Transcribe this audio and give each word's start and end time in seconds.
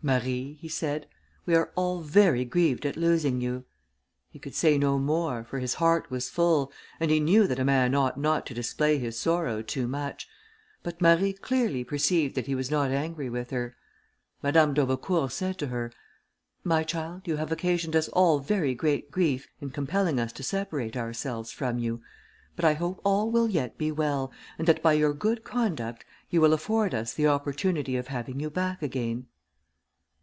"Marie," 0.00 0.56
he 0.60 0.68
said, 0.68 1.08
"we 1.44 1.56
are 1.56 1.72
all 1.74 2.02
very 2.02 2.44
grieved 2.44 2.86
at 2.86 2.96
losing 2.96 3.40
you." 3.40 3.64
He 4.30 4.38
could 4.38 4.54
say 4.54 4.78
no 4.78 4.96
more, 4.96 5.42
for 5.42 5.58
his 5.58 5.74
heart 5.74 6.08
was 6.08 6.28
full, 6.30 6.70
and 7.00 7.10
he 7.10 7.18
knew 7.18 7.48
that 7.48 7.58
a 7.58 7.64
man 7.64 7.96
ought 7.96 8.16
not 8.16 8.46
to 8.46 8.54
display 8.54 8.98
his 8.98 9.18
sorrow 9.18 9.60
too 9.60 9.88
much, 9.88 10.28
but 10.84 11.00
Marie 11.00 11.32
clearly 11.32 11.82
perceived 11.82 12.36
that 12.36 12.46
he 12.46 12.54
was 12.54 12.70
not 12.70 12.92
angry 12.92 13.28
with 13.28 13.50
her. 13.50 13.74
Madame 14.40 14.72
d'Aubecourt 14.72 15.32
said 15.32 15.58
to 15.58 15.66
her, 15.66 15.90
"My 16.62 16.84
child, 16.84 17.22
you 17.26 17.34
have 17.38 17.50
occasioned 17.50 17.96
us 17.96 18.06
all 18.10 18.38
very 18.38 18.76
great 18.76 19.10
grief 19.10 19.48
in 19.60 19.70
compelling 19.70 20.20
us 20.20 20.32
to 20.34 20.44
separate 20.44 20.96
ourselves 20.96 21.50
from 21.50 21.80
you, 21.80 22.00
but 22.54 22.64
I 22.64 22.74
hope 22.74 23.00
all 23.02 23.32
will 23.32 23.48
yet 23.48 23.76
be 23.76 23.90
well, 23.90 24.30
and 24.60 24.68
that 24.68 24.80
by 24.80 24.92
your 24.92 25.12
good 25.12 25.42
conduct 25.42 26.04
you 26.30 26.40
will 26.40 26.52
afford 26.52 26.94
us 26.94 27.12
the 27.14 27.26
opportunity 27.26 27.96
of 27.96 28.06
having 28.06 28.38
you 28.38 28.48
back 28.48 28.80
again." 28.80 29.26